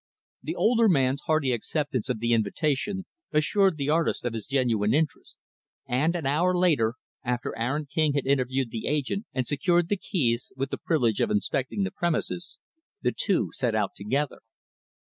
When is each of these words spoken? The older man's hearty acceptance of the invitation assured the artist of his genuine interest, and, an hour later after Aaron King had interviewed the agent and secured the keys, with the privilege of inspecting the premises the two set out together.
The 0.41 0.55
older 0.55 0.89
man's 0.89 1.21
hearty 1.27 1.51
acceptance 1.51 2.09
of 2.09 2.17
the 2.19 2.33
invitation 2.33 3.05
assured 3.31 3.77
the 3.77 3.91
artist 3.91 4.25
of 4.25 4.33
his 4.33 4.47
genuine 4.47 4.95
interest, 4.95 5.37
and, 5.87 6.15
an 6.15 6.25
hour 6.25 6.57
later 6.57 6.95
after 7.23 7.55
Aaron 7.55 7.85
King 7.85 8.13
had 8.13 8.25
interviewed 8.25 8.71
the 8.71 8.87
agent 8.87 9.27
and 9.31 9.45
secured 9.45 9.89
the 9.89 9.97
keys, 9.97 10.53
with 10.57 10.71
the 10.71 10.79
privilege 10.79 11.21
of 11.21 11.29
inspecting 11.29 11.83
the 11.83 11.91
premises 11.91 12.57
the 13.03 13.13
two 13.15 13.49
set 13.53 13.75
out 13.75 13.91
together. 13.95 14.39